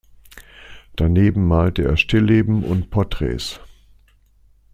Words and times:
Daneben 0.95 1.45
malte 1.47 1.83
er 1.83 1.95
Stillleben 1.95 2.63
und 2.63 2.89
Porträts. 2.89 3.59